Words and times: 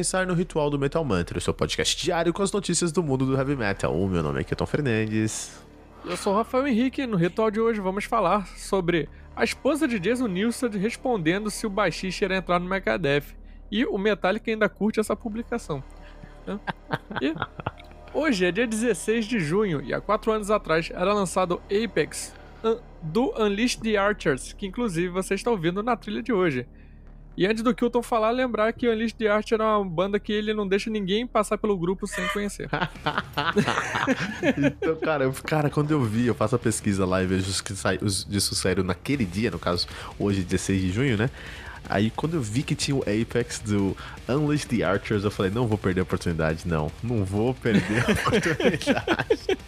pensar 0.00 0.26
no 0.26 0.32
Ritual 0.32 0.70
do 0.70 0.78
Metal 0.78 1.04
Mantra, 1.04 1.36
o 1.36 1.40
seu 1.42 1.52
podcast 1.52 2.02
diário 2.02 2.32
com 2.32 2.42
as 2.42 2.50
notícias 2.50 2.90
do 2.90 3.02
mundo 3.02 3.26
do 3.26 3.36
heavy 3.36 3.54
metal. 3.54 3.94
O 3.94 4.08
meu 4.08 4.22
nome 4.22 4.40
é 4.40 4.44
Keton 4.44 4.64
Fernandes. 4.64 5.62
Eu 6.06 6.16
sou 6.16 6.32
o 6.32 6.36
Rafael 6.36 6.66
Henrique 6.66 7.06
no 7.06 7.18
ritual 7.18 7.50
de 7.50 7.60
hoje 7.60 7.82
vamos 7.82 8.06
falar 8.06 8.46
sobre 8.56 9.10
a 9.36 9.44
esposa 9.44 9.86
de 9.86 9.98
Jason 9.98 10.26
Newsted 10.26 10.78
respondendo 10.78 11.50
se 11.50 11.66
o 11.66 11.70
baixista 11.70 12.24
irá 12.24 12.38
entrar 12.38 12.58
no 12.58 12.66
Megadeth. 12.66 13.24
E 13.70 13.84
o 13.84 13.98
Metallica 13.98 14.50
ainda 14.50 14.70
curte 14.70 14.98
essa 14.98 15.14
publicação. 15.14 15.84
E 17.20 17.34
hoje 18.14 18.46
é 18.46 18.50
dia 18.50 18.66
16 18.66 19.26
de 19.26 19.38
junho 19.38 19.82
e 19.82 19.92
há 19.92 20.00
quatro 20.00 20.32
anos 20.32 20.50
atrás 20.50 20.90
era 20.90 21.12
lançado 21.12 21.60
Apex 21.66 22.32
do 23.02 23.34
Unleash 23.38 23.76
the 23.76 23.98
Archers, 23.98 24.54
que 24.54 24.66
inclusive 24.66 25.08
você 25.08 25.34
está 25.34 25.50
ouvindo 25.50 25.82
na 25.82 25.94
trilha 25.94 26.22
de 26.22 26.32
hoje. 26.32 26.66
E 27.40 27.46
antes 27.46 27.62
do 27.62 27.74
Kilton 27.74 28.02
falar, 28.02 28.32
lembrar 28.32 28.70
que 28.74 28.86
o 28.86 28.92
Unleashed 28.92 29.16
the 29.16 29.26
Archer 29.26 29.58
é 29.58 29.64
uma 29.64 29.82
banda 29.82 30.20
que 30.20 30.30
ele 30.30 30.52
não 30.52 30.68
deixa 30.68 30.90
ninguém 30.90 31.26
passar 31.26 31.56
pelo 31.56 31.74
grupo 31.74 32.06
sem 32.06 32.28
conhecer. 32.28 32.68
então, 34.58 34.94
cara, 34.96 35.24
eu, 35.24 35.32
cara, 35.32 35.70
quando 35.70 35.90
eu 35.90 36.04
vi, 36.04 36.26
eu 36.26 36.34
faço 36.34 36.56
a 36.56 36.58
pesquisa 36.58 37.06
lá 37.06 37.22
e 37.22 37.26
vejo 37.26 37.48
os 37.48 37.62
que 37.62 37.74
sai, 37.74 37.98
os 38.02 38.26
disso 38.26 38.54
saíram 38.54 38.84
naquele 38.84 39.24
dia, 39.24 39.50
no 39.50 39.58
caso, 39.58 39.88
hoje, 40.18 40.42
16 40.42 40.82
de 40.82 40.92
junho, 40.92 41.16
né? 41.16 41.30
Aí 41.88 42.10
quando 42.10 42.34
eu 42.34 42.42
vi 42.42 42.62
que 42.62 42.74
tinha 42.74 42.94
o 42.94 43.00
Apex 43.00 43.58
do 43.60 43.96
Unleash 44.28 44.66
the 44.66 44.82
Archers, 44.82 45.24
eu 45.24 45.30
falei, 45.30 45.50
não 45.50 45.66
vou 45.66 45.78
perder 45.78 46.00
a 46.00 46.02
oportunidade, 46.02 46.68
não. 46.68 46.92
Não 47.02 47.24
vou 47.24 47.54
perder 47.54 48.04
a 48.06 48.12
oportunidade. 48.20 49.58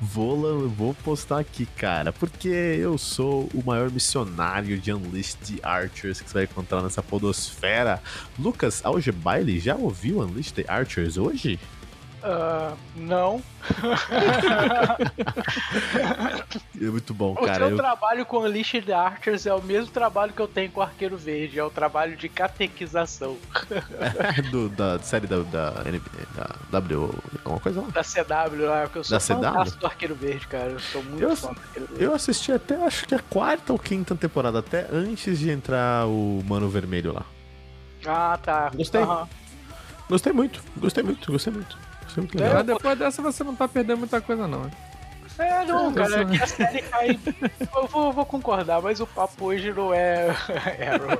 Vou, 0.00 0.68
vou 0.68 0.94
postar 0.94 1.40
aqui, 1.40 1.66
cara, 1.76 2.12
porque 2.12 2.48
eu 2.48 2.98
sou 2.98 3.48
o 3.54 3.62
maior 3.64 3.90
missionário 3.90 4.78
de 4.78 4.92
Unleash 4.92 5.34
the 5.34 5.54
Archers 5.62 6.20
que 6.20 6.28
você 6.28 6.34
vai 6.34 6.44
encontrar 6.44 6.82
nessa 6.82 7.02
podosfera. 7.02 8.02
Lucas 8.38 8.84
Algebaile, 8.84 9.58
já 9.58 9.74
ouviu 9.74 10.20
Unleash 10.20 10.52
the 10.52 10.64
Archers 10.68 11.16
hoje? 11.16 11.58
Uh, 12.22 12.76
não. 12.96 13.42
é 16.80 16.86
muito 16.86 17.14
bom, 17.14 17.34
cara. 17.34 17.66
O 17.66 17.68
seu 17.68 17.70
eu... 17.70 17.76
trabalho 17.76 18.26
com 18.26 18.38
Unleashed 18.38 18.90
Archers 18.90 19.46
é 19.46 19.54
o 19.54 19.62
mesmo 19.62 19.92
trabalho 19.92 20.32
que 20.32 20.40
eu 20.40 20.48
tenho 20.48 20.70
com 20.70 20.80
Arqueiro 20.80 21.16
Verde, 21.16 21.58
é 21.58 21.64
o 21.64 21.70
trabalho 21.70 22.16
de 22.16 22.28
catequização. 22.28 23.36
Do, 24.50 24.68
da 24.70 24.98
série 24.98 25.26
da, 25.26 25.40
da, 25.40 25.70
da 26.34 26.56
W, 26.70 27.14
alguma 27.44 27.60
coisa 27.60 27.82
lá? 27.82 27.88
Da 27.88 28.02
CW 28.02 28.64
lá, 28.64 28.82
porque 28.82 28.98
eu 28.98 29.04
sou 29.04 29.18
da 29.38 29.52
CW? 29.52 29.78
do 29.78 29.86
Arqueiro 29.86 30.14
Verde, 30.14 30.46
cara. 30.48 30.70
Eu 30.70 30.80
sou 30.80 31.02
muito 31.04 31.22
eu, 31.22 31.36
fã 31.36 31.52
do 31.52 31.60
Arqueiro 31.60 31.88
Verde. 31.88 32.04
Eu 32.04 32.14
assisti 32.14 32.50
até, 32.50 32.82
acho 32.84 33.06
que 33.06 33.14
a 33.14 33.20
quarta 33.20 33.72
ou 33.72 33.78
quinta 33.78 34.14
temporada, 34.14 34.58
até 34.58 34.86
antes 34.92 35.38
de 35.38 35.50
entrar 35.50 36.06
o 36.06 36.42
Mano 36.46 36.68
Vermelho 36.68 37.12
lá. 37.12 37.24
Ah, 38.04 38.38
tá. 38.42 38.70
Gostei. 38.74 39.02
Uhum. 39.02 39.26
Gostei 40.08 40.32
muito, 40.32 40.62
gostei 40.76 41.02
muito, 41.02 41.32
gostei 41.32 41.52
muito. 41.52 41.85
É, 42.40 42.54
mas 42.54 42.66
depois 42.66 42.98
dessa 42.98 43.22
você 43.22 43.44
não 43.44 43.54
tá 43.54 43.66
perdendo 43.68 43.98
muita 43.98 44.20
coisa, 44.20 44.46
não. 44.46 44.70
É, 45.38 45.64
não, 45.66 45.92
cara, 45.92 46.24
que 46.24 46.42
a 46.42 46.46
série 46.46 46.80
cai. 46.82 47.18
Eu 47.76 47.86
vou, 47.88 48.10
vou, 48.10 48.24
concordar, 48.24 48.80
mas 48.80 49.00
o 49.00 49.06
papo 49.06 49.46
hoje 49.46 49.70
não 49.70 49.92
é 49.92 50.30
Arrow. 50.88 51.10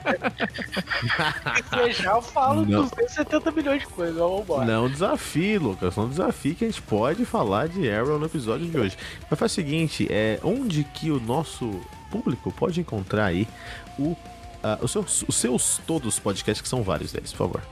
Né? 1.73 1.93
já 1.93 2.13
eu 2.13 2.23
falo 2.23 2.65
não. 2.65 2.83
270 2.85 3.51
milhões 3.53 3.81
de 3.83 3.89
coisas, 3.89 4.17
vamos 4.17 4.41
embora. 4.41 4.65
Não 4.65 4.89
desafio, 4.89 5.61
Lucas, 5.63 5.95
não 5.97 6.09
desafio 6.09 6.55
que 6.55 6.65
a 6.65 6.69
gente 6.69 6.81
pode 6.81 7.27
falar 7.27 7.69
de 7.69 7.91
Arrow 7.91 8.19
no 8.19 8.25
episódio 8.25 8.67
de 8.67 8.79
hoje. 8.79 8.97
Mas 9.29 9.39
faz 9.39 9.53
o 9.53 9.55
seguinte, 9.55 10.07
é 10.11 10.41
onde 10.43 10.83
que 10.85 11.11
o 11.11 11.21
nosso 11.21 11.79
público 12.11 12.51
pode 12.51 12.81
encontrar 12.81 13.27
aí 13.27 13.47
o, 13.99 14.13
uh, 14.13 14.17
os, 14.81 14.93
seus, 14.93 15.25
os 15.29 15.37
seus 15.37 15.79
todos 15.87 16.19
podcasts, 16.19 16.63
que 16.63 16.69
são 16.69 16.83
vários 16.83 17.13
deles, 17.13 17.33
por 17.33 17.39
favor. 17.39 17.63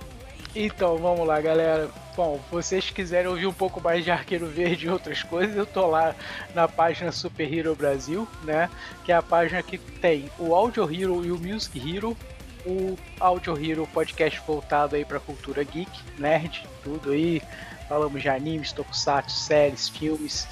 Então, 0.54 0.96
vamos 0.98 1.26
lá, 1.26 1.40
galera. 1.40 1.90
Bom, 2.16 2.40
vocês 2.48 2.88
quiserem 2.88 3.28
ouvir 3.28 3.46
um 3.46 3.52
pouco 3.52 3.80
mais 3.80 4.04
de 4.04 4.12
Arqueiro 4.12 4.46
Verde 4.46 4.86
e 4.86 4.88
outras 4.88 5.20
coisas, 5.24 5.56
eu 5.56 5.66
tô 5.66 5.84
lá 5.88 6.14
na 6.54 6.68
página 6.68 7.10
Super 7.10 7.52
Hero 7.52 7.74
Brasil, 7.74 8.28
né? 8.44 8.70
Que 9.04 9.10
é 9.10 9.16
a 9.16 9.22
página 9.22 9.60
que 9.64 9.76
tem 9.76 10.30
o 10.38 10.54
Audio 10.54 10.84
Hero 10.84 11.24
e 11.24 11.32
o 11.32 11.38
Music 11.38 11.76
Hero. 11.78 12.16
O 12.64 12.96
Audio 13.18 13.58
Hero 13.58 13.86
podcast 13.92 14.40
voltado 14.46 14.94
aí 14.94 15.04
pra 15.04 15.18
cultura 15.18 15.64
geek, 15.64 15.90
nerd, 16.16 16.64
tudo 16.84 17.10
aí. 17.10 17.42
Falamos 17.88 18.22
de 18.22 18.28
animes, 18.28 18.72
tokusatsu, 18.72 19.36
séries, 19.36 19.88
filmes. 19.88 20.46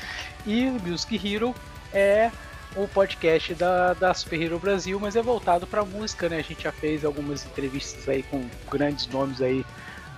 E 0.44 0.66
o 0.66 0.80
Music 0.82 1.16
Hero 1.16 1.54
é 1.94 2.30
o 2.76 2.88
podcast 2.88 3.54
da, 3.54 3.94
da 3.94 4.14
Super 4.14 4.40
Hero 4.40 4.58
Brasil, 4.58 4.98
mas 4.98 5.16
é 5.16 5.22
voltado 5.22 5.66
para 5.66 5.84
música, 5.84 6.28
né? 6.28 6.38
A 6.38 6.42
gente 6.42 6.62
já 6.62 6.72
fez 6.72 7.04
algumas 7.04 7.44
entrevistas 7.44 8.08
aí 8.08 8.22
com 8.22 8.48
grandes 8.70 9.06
nomes 9.06 9.40
aí 9.40 9.64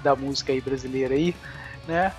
da 0.03 0.15
música 0.15 0.53
aí 0.53 0.61
brasileira 0.61 1.15
aí, 1.15 1.35
né? 1.87 2.13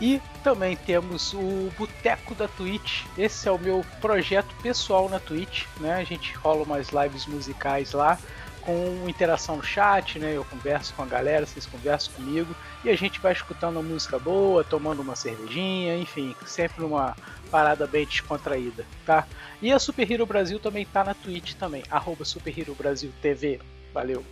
E 0.00 0.20
também 0.42 0.76
temos 0.76 1.34
o 1.34 1.70
Boteco 1.76 2.34
da 2.34 2.48
Twitch. 2.48 3.04
Esse 3.18 3.48
é 3.48 3.52
o 3.52 3.58
meu 3.58 3.84
projeto 4.00 4.54
pessoal 4.62 5.08
na 5.08 5.18
Twitch, 5.18 5.66
né? 5.78 5.94
A 5.96 6.04
gente 6.04 6.32
rola 6.36 6.62
umas 6.62 6.88
lives 6.88 7.26
musicais 7.26 7.92
lá 7.92 8.18
com 8.60 9.08
interação 9.08 9.56
no 9.56 9.62
chat, 9.62 10.18
né? 10.18 10.36
Eu 10.36 10.44
converso 10.44 10.94
com 10.94 11.02
a 11.02 11.06
galera, 11.06 11.46
vocês 11.46 11.66
conversam 11.66 12.12
comigo 12.14 12.54
e 12.84 12.90
a 12.90 12.96
gente 12.96 13.20
vai 13.20 13.32
escutando 13.32 13.76
uma 13.76 13.82
música 13.82 14.18
boa, 14.18 14.62
tomando 14.64 15.00
uma 15.00 15.16
cervejinha, 15.16 15.96
enfim, 15.96 16.34
sempre 16.46 16.82
numa 16.82 17.16
parada 17.50 17.86
bem 17.86 18.06
descontraída, 18.06 18.86
tá? 19.04 19.26
E 19.60 19.72
a 19.72 19.78
Super 19.78 20.10
Hero 20.10 20.24
Brasil 20.24 20.58
também 20.58 20.86
tá 20.86 21.04
na 21.04 21.14
Twitch 21.14 21.54
também, 21.54 21.82
arroba 21.90 22.24
Super 22.24 22.58
Hero 22.58 22.74
Brasil 22.74 23.12
TV. 23.20 23.60
Valeu! 23.92 24.24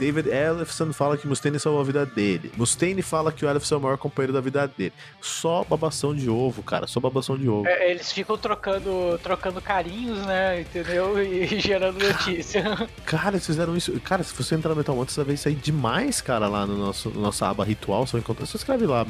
David 0.00 0.30
Ellison 0.30 0.94
fala 0.94 1.18
que 1.18 1.28
Mustaine 1.28 1.60
salvou 1.60 1.82
a 1.82 1.84
vida 1.84 2.06
dele. 2.06 2.50
Mustaine 2.56 3.02
fala 3.02 3.30
que 3.30 3.44
o 3.44 3.50
Ellison 3.50 3.74
é 3.74 3.78
o 3.78 3.80
maior 3.82 3.98
companheiro 3.98 4.32
da 4.32 4.40
vida 4.40 4.66
dele. 4.66 4.94
Só 5.20 5.62
babação 5.62 6.16
de 6.16 6.30
ovo, 6.30 6.62
cara. 6.62 6.86
Só 6.86 6.98
babação 6.98 7.36
de 7.36 7.46
ovo. 7.46 7.68
É, 7.68 7.90
eles 7.90 8.10
ficam 8.10 8.38
trocando, 8.38 9.20
trocando 9.22 9.60
carinhos, 9.60 10.24
né? 10.24 10.62
Entendeu? 10.62 11.22
E, 11.22 11.60
gerando 11.60 12.02
notícia. 12.02 12.64
Cara, 13.04 13.36
eles 13.36 13.44
fizeram 13.44 13.76
isso. 13.76 13.92
Cara, 14.00 14.22
se 14.22 14.34
você 14.34 14.54
entrar 14.54 14.70
no 14.70 14.76
Metal 14.76 14.96
Mantra, 14.96 15.12
você 15.12 15.22
vai 15.22 15.36
aí 15.44 15.54
demais, 15.54 16.22
cara, 16.22 16.48
lá 16.48 16.66
no 16.66 16.78
nosso 16.78 17.10
no 17.10 17.20
nossa 17.20 17.46
aba 17.48 17.62
ritual. 17.62 18.06
Você 18.06 18.12
vai 18.12 18.20
encontrar. 18.22 18.46
Você 18.46 18.56
escreve 18.56 18.86
lá 18.86 19.06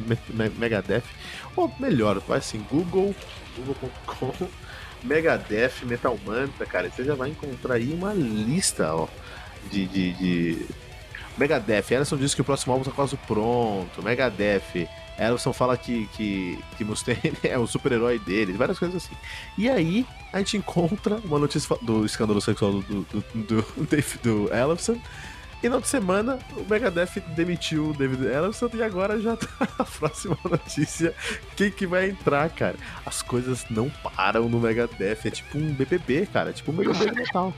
Megadeth. 0.59 1.05
Ou 1.55 1.73
melhor, 1.79 2.19
vai 2.21 2.39
assim, 2.39 2.59
Google, 2.69 3.15
google.com. 3.57 4.49
Megadeth, 5.05 5.85
Metal 5.85 6.19
Mantra, 6.27 6.67
cara, 6.67 6.91
você 6.91 7.05
já 7.05 7.15
vai 7.15 7.31
encontrar 7.31 7.75
aí 7.77 7.93
uma 7.93 8.13
lista, 8.13 8.95
ó, 8.95 9.09
de, 9.71 9.87
de, 9.87 10.13
de... 10.15 10.67
Megadeth, 11.37 11.91
Ellison 11.91 12.17
diz 12.17 12.35
que 12.35 12.41
o 12.41 12.45
próximo 12.45 12.73
álbum 12.73 12.85
tá 12.85 12.91
quase 12.91 13.17
pronto. 13.17 14.03
Megadeth, 14.03 14.89
Ellison 15.19 15.53
fala 15.53 15.77
que, 15.77 16.07
que, 16.15 16.59
que 16.77 16.85
Mustaine 16.85 17.33
é 17.45 17.59
o 17.59 17.67
super-herói 17.67 18.19
dele, 18.19 18.53
várias 18.53 18.79
coisas 18.79 19.05
assim. 19.05 19.15
E 19.59 19.69
aí, 19.69 20.07
a 20.33 20.39
gente 20.39 20.57
encontra 20.57 21.17
uma 21.25 21.39
notícia 21.39 21.77
do 21.83 22.05
escândalo 22.05 22.41
sexual 22.41 22.73
do, 22.73 22.83
do, 22.83 23.05
do, 23.05 23.23
do, 23.35 23.65
do 24.23 24.55
Ellison 24.55 24.99
E 25.63 25.69
na 25.69 25.75
outra 25.77 25.91
semana, 25.91 26.39
o 26.57 26.65
Megadeth 26.69 27.21
demitiu 27.37 27.91
o 27.91 27.93
David 27.93 28.25
Ellison 28.25 28.71
e 28.73 28.83
agora 28.83 29.21
já 29.21 29.37
tá 29.37 29.69
a 29.79 29.85
próxima 29.85 30.39
notícia. 30.43 31.15
Quem 31.55 31.71
que 31.71 31.87
vai 31.87 32.09
entrar, 32.09 32.49
cara? 32.51 32.77
As 33.05 33.21
coisas 33.21 33.67
não 33.69 33.91
param 33.91 34.49
no 34.49 34.59
Megadeth. 34.59 35.19
É 35.27 35.31
tipo 35.31 35.59
um 35.59 35.75
BBB, 35.75 36.27
cara. 36.33 36.51
É 36.51 36.53
tipo 36.55 36.73
um 36.73 36.77
BBB 36.77 37.25
total. 37.25 37.53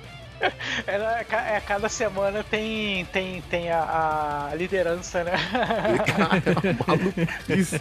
É, 0.87 1.56
é, 1.56 1.61
cada 1.61 1.89
semana 1.89 2.43
tem, 2.43 3.05
tem, 3.06 3.41
tem 3.43 3.71
a, 3.71 4.49
a 4.50 4.55
liderança, 4.55 5.23
né? 5.23 5.33
Cara, 6.06 6.77
maluquice. 6.87 7.81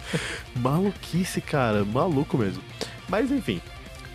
Maluquice, 0.54 1.40
cara. 1.40 1.84
Maluco 1.84 2.38
mesmo. 2.38 2.62
Mas 3.08 3.30
enfim. 3.30 3.60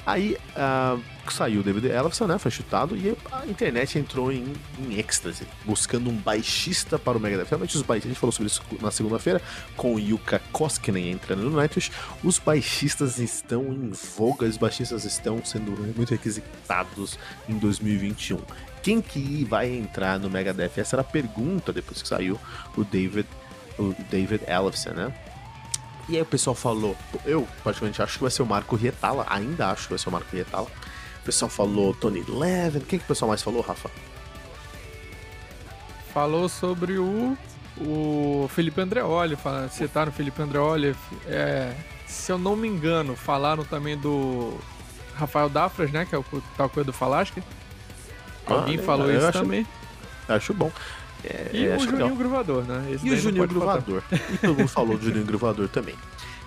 Aí 0.08 0.38
uh, 0.56 1.04
saiu 1.30 1.60
o 1.60 1.64
David 1.64 1.88
Ellison, 1.88 2.28
né? 2.28 2.38
Foi 2.38 2.50
chutado 2.50 2.96
e 2.96 3.14
a 3.30 3.46
internet 3.46 4.00
entrou 4.00 4.32
em, 4.32 4.54
em 4.80 4.98
êxtase, 4.98 5.46
buscando 5.66 6.10
um 6.10 6.16
baixista 6.16 6.98
para 6.98 7.18
o 7.18 7.20
Megadeth. 7.20 7.50
Realmente 7.50 7.76
os 7.76 7.82
baixistas, 7.82 8.06
a 8.06 8.14
gente 8.14 8.20
falou 8.22 8.32
sobre 8.32 8.48
isso 8.48 8.64
na 8.82 8.90
segunda-feira, 8.90 9.42
com 9.76 9.96
o 9.96 10.00
Yuka 10.00 10.42
Koskinen 10.54 11.12
entrando 11.12 11.42
no 11.42 11.58
Nightwish. 11.58 11.92
Os 12.24 12.40
baixistas 12.40 13.20
estão 13.20 13.64
em 13.66 13.92
voga, 14.16 14.46
os 14.46 14.56
baixistas 14.56 15.04
estão 15.04 15.44
sendo 15.44 15.72
muito 15.94 16.12
requisitados 16.12 17.20
em 17.50 17.58
2021. 17.58 18.40
Quem 18.82 19.02
que 19.02 19.44
vai 19.44 19.70
entrar 19.70 20.18
no 20.18 20.30
Megadeth? 20.30 20.72
Essa 20.78 20.96
era 20.96 21.02
a 21.02 21.04
pergunta 21.04 21.74
depois 21.74 22.02
que 22.02 22.08
saiu 22.08 22.40
o 22.78 22.86
David, 22.86 23.28
o 23.78 23.94
David 24.10 24.46
Ellison, 24.48 24.92
né? 24.92 25.14
E 26.10 26.16
aí 26.16 26.22
o 26.22 26.26
pessoal 26.26 26.56
falou, 26.56 26.96
eu 27.26 27.46
particularmente 27.64 28.02
acho 28.02 28.14
que 28.14 28.22
vai 28.22 28.32
ser 28.32 28.42
o 28.42 28.46
Marco 28.46 28.76
Rietala, 28.76 29.26
ainda 29.30 29.70
acho 29.70 29.84
que 29.84 29.90
vai 29.90 30.00
ser 30.00 30.08
o 30.08 30.12
Marco 30.12 30.30
Rietala. 30.32 30.68
O 31.22 31.26
pessoal 31.26 31.50
falou 31.50 31.94
Tony 31.94 32.24
Levin, 32.28 32.80
quem 32.80 32.98
que 32.98 33.06
o 33.06 33.08
pessoal 33.08 33.28
mais 33.28 33.44
falou, 33.44 33.62
Rafa? 33.62 33.92
Falou 36.14 36.48
sobre 36.48 36.98
o, 36.98 37.38
o 37.78 38.50
Felipe 38.50 38.80
Andreoli, 38.80 39.38
citaram 39.70 40.10
o 40.10 40.16
Felipe 40.16 40.42
Andreoli. 40.42 40.96
É, 41.26 41.76
se 42.08 42.32
eu 42.32 42.38
não 42.38 42.56
me 42.56 42.70
engano, 42.70 43.14
falaram 43.16 43.66
também 43.66 43.98
do 43.98 44.58
Rafael 45.14 45.50
Dafras, 45.50 45.92
né, 45.92 46.06
que 46.06 46.16
é 46.16 46.18
o 46.18 46.24
tal 46.56 46.70
coisa 46.70 46.86
do 46.86 46.94
Falasque. 46.94 47.44
Alguém 48.46 48.80
ah, 48.80 48.84
falou 48.84 49.12
isso 49.12 49.26
acho, 49.26 49.40
também. 49.40 49.68
Acho 50.30 50.54
bom. 50.54 50.72
É, 51.24 51.50
e 51.54 51.68
o 51.68 51.80
Juninho. 51.80 52.16
Gruvador, 52.16 52.64
né? 52.64 52.92
Esse 52.92 53.08
e 53.08 53.12
o 53.12 53.18
Juninho 53.18 53.48
Gruvador. 53.48 54.04
E 54.12 54.38
todo 54.38 54.56
mundo 54.56 54.68
falou 54.68 54.98
do 54.98 55.04
Juninho 55.04 55.26
Gruvador 55.26 55.68
também. 55.68 55.96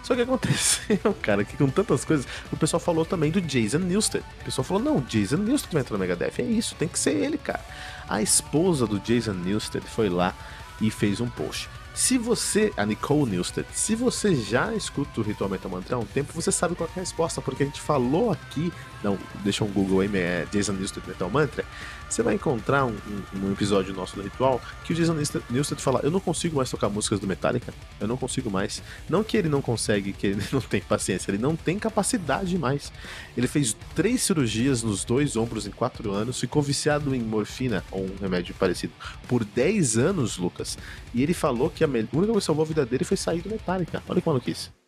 Só 0.02 0.14
que 0.14 0.22
aconteceu, 0.22 1.14
cara, 1.22 1.44
que 1.44 1.56
com 1.56 1.68
tantas 1.68 2.04
coisas, 2.04 2.26
o 2.50 2.56
pessoal 2.56 2.80
falou 2.80 3.04
também 3.04 3.30
do 3.30 3.40
Jason 3.40 3.78
Newsted. 3.78 4.24
O 4.40 4.44
pessoal 4.44 4.64
falou, 4.64 4.82
não, 4.82 5.00
Jason 5.00 5.36
Newsted 5.36 5.72
vai 5.72 5.82
entrar 5.82 5.96
no 5.96 6.00
Megadeth. 6.00 6.32
É 6.38 6.42
isso, 6.42 6.74
tem 6.74 6.88
que 6.88 6.98
ser 6.98 7.14
ele, 7.14 7.38
cara. 7.38 7.64
A 8.08 8.22
esposa 8.22 8.86
do 8.86 8.98
Jason 8.98 9.34
Newsted 9.34 9.84
foi 9.86 10.08
lá 10.08 10.34
e 10.80 10.90
fez 10.90 11.20
um 11.20 11.28
post. 11.28 11.68
Se 11.94 12.16
você, 12.16 12.72
a 12.76 12.86
Nicole 12.86 13.30
Newsted, 13.30 13.66
se 13.72 13.94
você 13.94 14.34
já 14.34 14.74
escuta 14.74 15.20
o 15.20 15.22
Ritual 15.22 15.50
Metal 15.50 15.70
Mantra 15.70 15.96
há 15.96 15.98
um 15.98 16.06
tempo, 16.06 16.32
você 16.32 16.50
sabe 16.50 16.74
qual 16.74 16.88
é 16.88 16.98
a 16.98 17.00
resposta, 17.00 17.40
porque 17.40 17.62
a 17.62 17.66
gente 17.66 17.80
falou 17.80 18.32
aqui, 18.32 18.72
não, 19.02 19.18
deixa 19.42 19.64
um 19.64 19.68
Google 19.68 20.00
aí, 20.00 20.10
é 20.14 20.46
Jason 20.50 20.72
Newsted 20.72 21.06
Metal 21.06 21.30
Mantra, 21.30 21.64
você 22.08 22.22
vai 22.22 22.34
encontrar 22.34 22.84
um, 22.84 22.90
um, 23.34 23.46
um, 23.46 23.52
episódio 23.52 23.94
nosso 23.94 24.16
do 24.16 24.22
Ritual 24.22 24.60
que 24.84 24.92
o 24.92 24.96
Jason 24.96 25.14
Newsted 25.48 25.80
fala: 25.80 26.00
Eu 26.02 26.10
não 26.10 26.18
consigo 26.18 26.56
mais 26.56 26.68
tocar 26.68 26.88
músicas 26.88 27.20
do 27.20 27.26
Metallica, 27.26 27.72
eu 28.00 28.08
não 28.08 28.16
consigo 28.16 28.50
mais. 28.50 28.82
Não 29.08 29.22
que 29.22 29.36
ele 29.36 29.48
não 29.48 29.62
consegue, 29.62 30.12
que 30.12 30.26
ele 30.26 30.42
não 30.52 30.60
tem 30.60 30.80
paciência, 30.80 31.30
ele 31.30 31.38
não 31.38 31.54
tem 31.54 31.78
capacidade 31.78 32.58
mais. 32.58 32.92
Ele 33.36 33.46
fez 33.46 33.76
três 33.94 34.22
cirurgias 34.22 34.82
nos 34.82 35.04
dois 35.04 35.36
ombros 35.36 35.66
em 35.66 35.70
quatro 35.70 36.10
anos, 36.10 36.40
ficou 36.40 36.60
viciado 36.60 37.14
em 37.14 37.20
morfina 37.20 37.84
ou 37.92 38.04
um 38.04 38.16
remédio 38.20 38.54
parecido 38.54 38.92
por 39.28 39.44
10 39.44 39.96
anos, 39.96 40.36
Lucas. 40.36 40.76
E 41.14 41.22
ele 41.22 41.34
falou 41.34 41.70
que 41.70 41.84
a 41.84 41.86
única 41.86 42.10
coisa 42.10 42.32
que 42.32 42.40
salvou 42.40 42.64
a 42.64 42.68
vida 42.68 42.84
dele 42.84 43.04
foi 43.04 43.16
sair 43.16 43.40
do 43.40 43.48
Metallica. 43.48 44.02
Olha 44.08 44.20
que 44.20 44.28
maluquice. 44.28 44.79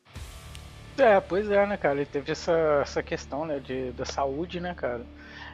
É, 0.98 1.20
pois 1.20 1.50
é, 1.50 1.66
né, 1.66 1.76
cara? 1.76 1.96
Ele 1.96 2.06
teve 2.06 2.32
essa, 2.32 2.52
essa 2.82 3.02
questão, 3.02 3.46
né, 3.46 3.58
de, 3.58 3.90
da 3.92 4.04
saúde, 4.04 4.60
né, 4.60 4.74
cara? 4.74 5.04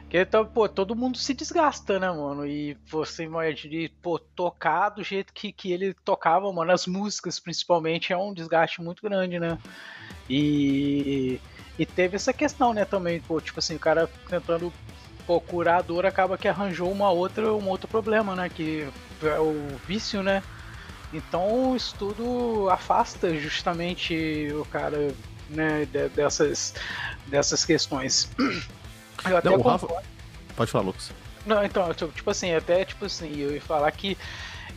Porque, 0.01 0.17
então, 0.19 0.45
pô, 0.45 0.67
todo 0.67 0.95
mundo 0.95 1.17
se 1.17 1.33
desgasta, 1.33 1.99
né, 1.99 2.09
mano? 2.09 2.45
E 2.45 2.75
você 2.89 3.23
imagina, 3.23 3.89
pô, 4.01 4.19
tocar 4.19 4.89
do 4.89 5.03
jeito 5.03 5.31
que, 5.33 5.51
que 5.51 5.71
ele 5.71 5.93
tocava, 5.93 6.51
mano, 6.51 6.71
as 6.71 6.87
músicas 6.87 7.39
principalmente, 7.39 8.11
é 8.11 8.17
um 8.17 8.33
desgaste 8.33 8.81
muito 8.81 9.01
grande, 9.01 9.39
né? 9.39 9.57
E, 10.29 11.39
e 11.77 11.85
teve 11.85 12.15
essa 12.15 12.33
questão, 12.33 12.73
né, 12.73 12.85
também, 12.85 13.21
pô, 13.21 13.39
tipo 13.39 13.59
assim, 13.59 13.75
o 13.75 13.79
cara 13.79 14.09
tentando 14.27 14.73
curar 15.39 15.77
a 15.77 15.81
dor 15.83 16.07
acaba 16.07 16.39
que 16.39 16.47
arranjou 16.47 16.91
uma 16.91 17.11
outra, 17.11 17.53
um 17.53 17.67
outro 17.67 17.87
problema, 17.87 18.35
né? 18.35 18.49
Que 18.49 18.87
é 19.21 19.39
o 19.39 19.53
vício, 19.85 20.23
né? 20.23 20.41
Então 21.13 21.75
isso 21.75 21.95
tudo 21.99 22.67
afasta 22.69 23.35
justamente 23.35 24.47
o 24.53 24.65
cara 24.65 25.13
né, 25.49 25.87
dessas, 26.15 26.73
dessas 27.27 27.65
questões. 27.65 28.29
Eu 29.27 29.37
até 29.37 29.49
não, 29.49 29.61
Rafa... 29.61 29.87
Pode 30.55 30.71
falar, 30.71 30.85
Lucas. 30.85 31.11
Não, 31.45 31.63
então, 31.63 31.93
tipo 31.93 32.29
assim, 32.29 32.53
até 32.53 32.85
tipo 32.85 33.05
assim, 33.05 33.37
eu 33.37 33.53
ia 33.53 33.61
falar 33.61 33.91
que 33.91 34.17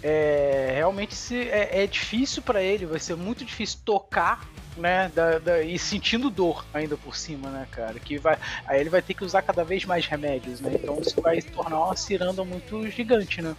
é, 0.02 0.72
realmente 0.76 1.14
se, 1.14 1.36
é, 1.48 1.82
é 1.82 1.86
difícil 1.86 2.42
para 2.42 2.62
ele, 2.62 2.86
vai 2.86 2.98
ser 2.98 3.16
muito 3.16 3.44
difícil 3.44 3.78
tocar, 3.84 4.48
né, 4.76 5.10
da, 5.14 5.38
da, 5.38 5.62
e 5.62 5.78
sentindo 5.78 6.30
dor 6.30 6.64
ainda 6.72 6.96
por 6.96 7.14
cima, 7.14 7.50
né, 7.50 7.66
cara, 7.70 7.98
que 8.00 8.18
vai, 8.18 8.38
aí 8.66 8.80
ele 8.80 8.90
vai 8.90 9.02
ter 9.02 9.14
que 9.14 9.24
usar 9.24 9.42
cada 9.42 9.64
vez 9.64 9.84
mais 9.84 10.06
remédios, 10.06 10.60
né, 10.60 10.72
então 10.74 10.98
isso 11.00 11.20
vai 11.20 11.40
se 11.40 11.48
tornar 11.48 11.78
uma 11.84 11.96
ciranda 11.96 12.44
muito 12.44 12.88
gigante, 12.88 13.42
né. 13.42 13.54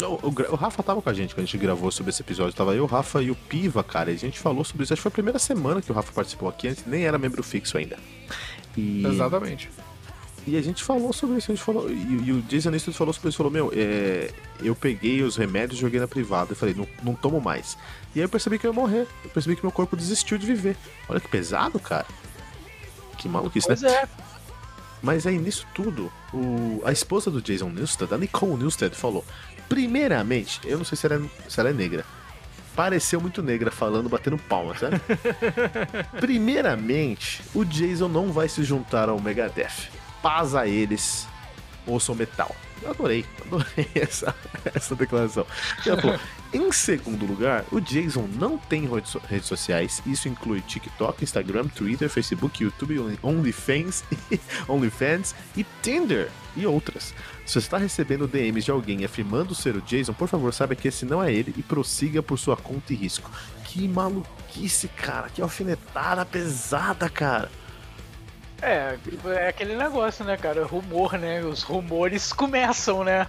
Não, 0.00 0.14
o, 0.14 0.28
o, 0.28 0.54
Rafa 0.54 0.82
tava 0.82 1.02
com 1.02 1.08
a 1.10 1.14
gente 1.14 1.34
quando 1.34 1.44
a 1.44 1.46
gente 1.46 1.58
gravou 1.58 1.90
sobre 1.90 2.10
esse 2.10 2.22
episódio. 2.22 2.54
Tava 2.54 2.74
eu, 2.74 2.84
o 2.84 2.86
Rafa 2.86 3.22
e 3.22 3.30
o 3.30 3.34
Piva, 3.34 3.82
cara. 3.82 4.10
E 4.10 4.14
a 4.14 4.18
gente 4.18 4.38
falou 4.38 4.64
sobre 4.64 4.84
isso. 4.84 4.92
Acho 4.92 5.00
que 5.00 5.02
foi 5.02 5.10
a 5.10 5.12
primeira 5.12 5.38
semana 5.38 5.82
que 5.82 5.90
o 5.90 5.94
Rafa 5.94 6.12
participou 6.12 6.48
aqui, 6.48 6.68
antes 6.68 6.84
nem 6.86 7.04
era 7.04 7.18
membro 7.18 7.42
fixo 7.42 7.76
ainda. 7.78 7.98
E... 8.76 9.04
Exatamente. 9.04 9.70
E 10.46 10.56
a 10.56 10.62
gente 10.62 10.82
falou 10.82 11.12
sobre 11.12 11.38
isso, 11.38 11.50
a 11.50 11.54
gente 11.54 11.64
falou. 11.64 11.90
E, 11.90 12.28
e 12.28 12.32
o 12.32 12.40
Jason 12.42 12.72
Eastwood 12.72 12.96
falou 12.96 13.12
sobre 13.12 13.28
isso, 13.28 13.36
falou, 13.36 13.52
meu, 13.52 13.70
é, 13.74 14.30
eu 14.62 14.74
peguei 14.74 15.22
os 15.22 15.36
remédios 15.36 15.78
e 15.78 15.82
joguei 15.82 16.00
na 16.00 16.08
privada. 16.08 16.52
Eu 16.52 16.56
falei, 16.56 16.74
não, 16.74 16.86
não 17.02 17.14
tomo 17.14 17.40
mais. 17.40 17.76
E 18.14 18.20
aí 18.20 18.24
eu 18.24 18.28
percebi 18.28 18.58
que 18.58 18.66
eu 18.66 18.70
ia 18.70 18.74
morrer. 18.74 19.06
Eu 19.24 19.30
percebi 19.30 19.56
que 19.56 19.62
meu 19.62 19.72
corpo 19.72 19.96
desistiu 19.96 20.38
de 20.38 20.46
viver. 20.46 20.76
Olha 21.08 21.20
que 21.20 21.28
pesado, 21.28 21.78
cara. 21.78 22.06
Que 23.18 23.28
maluquice, 23.28 23.66
pois 23.66 23.82
né? 23.82 23.90
É. 23.90 24.08
Mas 25.02 25.26
aí 25.26 25.38
nisso 25.38 25.66
tudo, 25.74 26.12
o, 26.32 26.82
a 26.84 26.92
esposa 26.92 27.30
do 27.30 27.40
Jason 27.40 27.68
Newsted, 27.68 28.12
a 28.12 28.18
Nicole 28.18 28.56
Newsted, 28.56 28.94
falou: 28.94 29.24
primeiramente, 29.68 30.60
eu 30.64 30.78
não 30.78 30.84
sei 30.84 30.96
se 30.96 31.06
ela 31.06 31.16
é, 31.16 31.50
se 31.50 31.60
ela 31.60 31.70
é 31.70 31.72
negra. 31.72 32.04
Pareceu 32.74 33.20
muito 33.20 33.42
negra 33.42 33.72
falando, 33.72 34.08
batendo 34.08 34.38
palmas, 34.38 34.80
né? 34.82 34.90
primeiramente, 36.20 37.42
o 37.52 37.64
Jason 37.64 38.06
não 38.06 38.32
vai 38.32 38.48
se 38.48 38.62
juntar 38.62 39.08
ao 39.08 39.20
Megadeth 39.20 39.98
paz 40.22 40.54
a 40.54 40.66
eles, 40.66 41.26
ouçam 41.88 42.14
metal. 42.14 42.54
Eu 42.82 42.90
adorei, 42.90 43.24
adorei 43.44 43.88
essa, 43.94 44.34
essa 44.72 44.94
declaração. 44.94 45.44
Falou, 45.82 46.18
em 46.52 46.70
segundo 46.70 47.26
lugar, 47.26 47.64
o 47.72 47.80
Jason 47.80 48.28
não 48.34 48.56
tem 48.56 48.88
redes 49.28 49.46
sociais. 49.46 50.00
Isso 50.06 50.28
inclui 50.28 50.60
TikTok, 50.60 51.24
Instagram, 51.24 51.66
Twitter, 51.68 52.08
Facebook, 52.08 52.62
YouTube, 52.62 53.18
OnlyFans, 53.22 54.04
OnlyFans 54.68 55.34
e 55.56 55.66
Tinder 55.82 56.30
e 56.56 56.66
outras. 56.66 57.14
Se 57.44 57.54
você 57.54 57.58
está 57.58 57.78
recebendo 57.78 58.28
DMs 58.28 58.64
de 58.64 58.70
alguém 58.70 59.04
afirmando 59.04 59.54
ser 59.54 59.74
o 59.76 59.82
Jason, 59.82 60.12
por 60.12 60.28
favor, 60.28 60.52
saiba 60.52 60.74
que 60.74 60.88
esse 60.88 61.04
não 61.04 61.22
é 61.22 61.32
ele 61.32 61.54
e 61.56 61.62
prossiga 61.62 62.22
por 62.22 62.38
sua 62.38 62.56
conta 62.56 62.92
e 62.92 62.96
risco. 62.96 63.30
Que 63.64 63.88
maluquice, 63.88 64.88
cara. 64.88 65.28
Que 65.28 65.42
alfinetada 65.42 66.24
pesada, 66.24 67.08
cara. 67.08 67.50
É, 68.60 68.98
é 69.36 69.48
aquele 69.48 69.76
negócio, 69.76 70.24
né, 70.24 70.36
cara? 70.36 70.64
Rumor, 70.66 71.16
né? 71.16 71.42
Os 71.42 71.62
rumores 71.62 72.32
começam, 72.34 73.04
né? 73.04 73.26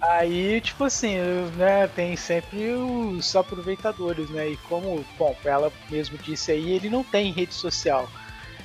Aí, 0.00 0.60
tipo 0.60 0.84
assim, 0.84 1.16
né, 1.56 1.88
tem 1.88 2.16
sempre 2.16 2.72
os 2.72 3.34
aproveitadores, 3.34 4.30
né? 4.30 4.50
E 4.50 4.56
como, 4.68 5.04
bom, 5.18 5.36
ela 5.44 5.72
mesmo 5.90 6.16
disse 6.18 6.52
aí, 6.52 6.72
ele 6.72 6.88
não 6.88 7.02
tem 7.02 7.32
rede 7.32 7.54
social. 7.54 8.08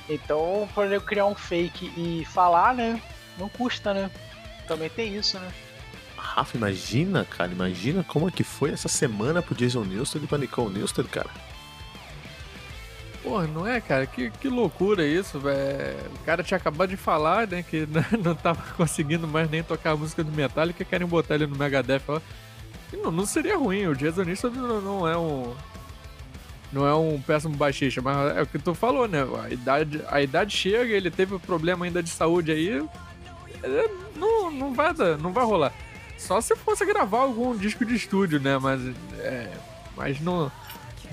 Então, 0.08 0.68
para 0.74 0.94
eu 0.94 1.00
criar 1.00 1.26
um 1.26 1.34
fake 1.34 1.92
e 1.96 2.24
falar, 2.26 2.74
né? 2.74 3.00
Não 3.36 3.48
custa, 3.48 3.92
né? 3.92 4.10
Também 4.68 4.88
tem 4.88 5.16
isso, 5.16 5.38
né? 5.38 5.48
Rafa, 6.16 6.56
imagina, 6.56 7.24
cara, 7.24 7.52
imagina 7.52 8.04
como 8.04 8.28
é 8.28 8.30
que 8.30 8.44
foi 8.44 8.70
essa 8.70 8.88
semana 8.88 9.42
pro 9.42 9.54
Jason 9.54 9.84
Newsted 9.84 10.24
e 10.24 10.26
pra 10.26 10.38
Nicole 10.38 10.72
Newsted, 10.72 11.08
cara. 11.08 11.28
Porra, 13.24 13.46
não 13.46 13.66
é, 13.66 13.80
cara? 13.80 14.06
Que, 14.06 14.28
que 14.28 14.48
loucura 14.50 15.04
isso, 15.04 15.40
velho. 15.40 15.96
O 16.20 16.24
cara 16.26 16.42
tinha 16.42 16.58
acabado 16.58 16.90
de 16.90 16.96
falar, 16.96 17.48
né, 17.48 17.62
que 17.62 17.88
não 18.22 18.34
tava 18.34 18.62
conseguindo 18.76 19.26
mais 19.26 19.50
nem 19.50 19.62
tocar 19.62 19.92
a 19.92 19.96
música 19.96 20.22
do 20.22 20.30
Metallica 20.30 20.84
querem 20.84 21.06
botar 21.06 21.36
ele 21.36 21.46
no 21.46 21.56
Megadeth. 21.56 22.02
Não, 22.92 23.10
não 23.10 23.24
seria 23.24 23.56
ruim, 23.56 23.86
o 23.86 23.96
Jason 23.96 24.24
Newsted 24.24 24.54
não, 24.54 24.80
não 24.80 25.08
é 25.08 25.16
um... 25.16 25.54
Não 26.70 26.86
é 26.86 26.94
um 26.94 27.20
péssimo 27.20 27.56
baixista, 27.56 28.02
mas 28.02 28.36
é 28.36 28.42
o 28.42 28.46
que 28.46 28.58
tu 28.58 28.74
falou, 28.74 29.08
né? 29.08 29.20
A 29.42 29.48
idade, 29.48 30.02
a 30.08 30.20
idade 30.20 30.54
chega, 30.54 30.92
ele 30.92 31.10
teve 31.10 31.38
problema 31.38 31.86
ainda 31.86 32.02
de 32.02 32.10
saúde 32.10 32.50
aí. 32.50 32.84
É, 33.62 33.90
não, 34.16 34.50
não, 34.50 34.74
vai, 34.74 34.92
não 35.20 35.32
vai 35.32 35.44
rolar. 35.44 35.72
Só 36.18 36.40
se 36.40 36.56
fosse 36.56 36.84
gravar 36.84 37.20
algum 37.20 37.56
disco 37.56 37.84
de 37.84 37.94
estúdio, 37.94 38.40
né? 38.40 38.58
Mas, 38.58 38.80
é, 39.20 39.52
mas 39.96 40.20
não. 40.20 40.50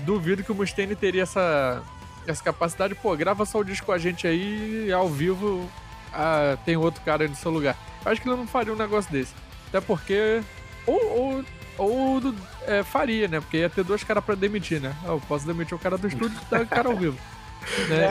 Duvido 0.00 0.42
que 0.42 0.50
o 0.50 0.54
Mustaine 0.54 0.96
teria 0.96 1.22
essa, 1.22 1.80
essa 2.26 2.42
capacidade. 2.42 2.94
Pô, 2.94 3.16
grava 3.16 3.44
só 3.44 3.58
o 3.58 3.64
disco 3.64 3.86
com 3.86 3.92
a 3.92 3.98
gente 3.98 4.26
aí 4.26 4.92
ao 4.92 5.08
vivo 5.08 5.68
ah, 6.12 6.56
tem 6.64 6.76
outro 6.76 7.00
cara 7.02 7.24
aí 7.24 7.28
no 7.28 7.36
seu 7.36 7.50
lugar. 7.50 7.76
Eu 8.04 8.12
acho 8.12 8.20
que 8.20 8.28
ele 8.28 8.36
não 8.36 8.46
faria 8.46 8.72
um 8.72 8.76
negócio 8.76 9.10
desse. 9.10 9.34
Até 9.68 9.80
porque. 9.80 10.42
Ou, 10.86 11.00
ou, 11.18 11.44
ou 11.78 12.34
é, 12.66 12.82
faria, 12.82 13.28
né? 13.28 13.40
Porque 13.40 13.58
ia 13.58 13.70
ter 13.70 13.84
dois 13.84 14.04
caras 14.04 14.24
pra 14.24 14.34
demitir, 14.34 14.80
né? 14.80 14.94
Eu 15.04 15.20
posso 15.26 15.46
demitir 15.46 15.74
o 15.74 15.78
cara 15.78 15.96
do 15.96 16.06
estúdio 16.06 16.38
e 16.46 16.50
dar 16.50 16.62
o 16.62 16.66
cara 16.66 16.88
ao 16.88 16.96
vivo. 16.96 17.18
Né? 17.88 18.08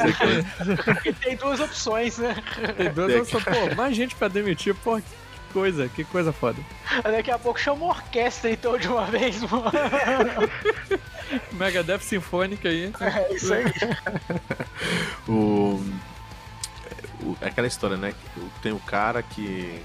É. 1.05 1.11
tem 1.11 1.35
duas 1.35 1.59
opções, 1.59 2.17
né? 2.19 2.41
Tem 2.77 2.89
duas 2.89 3.33
opções. 3.33 3.43
Pô, 3.43 3.75
mais 3.75 3.93
gente 3.93 4.15
pra 4.15 4.29
demitir, 4.29 4.73
pô, 4.75 5.01
coisa, 5.51 5.87
que 5.89 6.03
coisa 6.03 6.31
foda. 6.31 6.57
Daqui 7.03 7.31
a 7.31 7.39
pouco 7.39 7.59
chama 7.59 7.85
uma 7.85 7.93
orquestra 7.93 8.51
então 8.51 8.77
de 8.77 8.87
uma 8.87 9.05
vez, 9.05 9.41
mano. 9.41 9.71
Megadeth 11.53 11.99
Sinfônica 11.99 12.69
aí. 12.69 12.91
É 12.99 13.33
isso 13.33 13.53
aí. 13.53 13.65
o, 15.27 15.81
o, 17.21 17.37
aquela 17.41 17.67
história, 17.67 17.97
né? 17.97 18.13
Tem 18.61 18.71
o 18.71 18.79
cara 18.79 19.21
que 19.21 19.81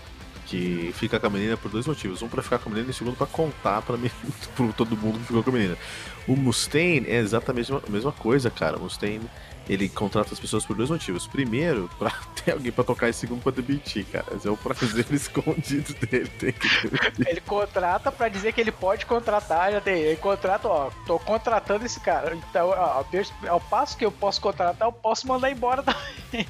que 0.46 0.92
fica 0.94 1.18
com 1.18 1.26
a 1.26 1.30
menina 1.30 1.56
por 1.56 1.70
dois 1.70 1.87
motivos. 1.87 2.23
Um 2.23 2.28
para 2.28 2.42
ficar 2.42 2.58
com 2.58 2.68
a 2.68 2.73
menina 2.73 2.88
e 2.88 2.92
o 2.92 2.94
segundo 2.94 3.16
para 3.16 3.26
contar 3.26 3.82
para 3.82 3.96
mim, 3.96 4.11
para 4.56 4.73
todo 4.73 4.96
mundo 4.96 5.18
que 5.18 5.26
ficou 5.26 5.42
com 5.42 5.50
a 5.50 5.52
menina. 5.52 5.76
O 6.26 6.37
Mustaine 6.37 7.06
é 7.08 7.16
exatamente 7.16 7.73
a 7.73 7.80
mesma 7.90 8.12
coisa, 8.12 8.50
cara. 8.50 8.76
O 8.76 8.82
Mustaine 8.82 9.28
ele 9.68 9.88
contrata 9.88 10.32
as 10.32 10.38
pessoas 10.38 10.64
por 10.64 10.76
dois 10.76 10.90
motivos. 10.90 11.26
Primeiro, 11.26 11.90
pra 11.99 12.11
ter 12.44 12.52
alguém 12.52 12.70
pra 12.70 12.85
tocar 12.85 13.08
e 13.08 13.12
segundo, 13.12 13.42
pra 13.42 13.52
demitir, 13.52 14.04
cara. 14.06 14.26
Esse 14.35 14.46
é 14.46 14.50
o 14.50 14.56
prazer 14.56 15.06
escondido 15.12 15.94
dele. 16.06 16.28
Tem 16.38 16.52
que 16.52 16.66
ele 17.26 17.40
contrata 17.40 18.12
pra 18.12 18.28
dizer 18.28 18.52
que 18.52 18.61
ele 18.61 18.73
pode 18.73 19.06
contratar, 19.06 19.73
já 19.73 19.80
tem. 19.80 20.00
Ele 20.00 20.16
contrata, 20.16 20.68
ó, 20.68 20.90
tô 21.06 21.18
contratando 21.18 21.85
esse 21.85 21.99
cara. 22.00 22.35
Então, 22.35 22.68
ó, 22.68 23.04
ao 23.49 23.61
passo 23.61 23.96
que 23.96 24.04
eu 24.04 24.12
posso 24.12 24.40
contratar, 24.40 24.87
eu 24.87 24.92
posso 24.92 25.26
mandar 25.26 25.50
embora 25.50 25.82
também. 25.82 26.46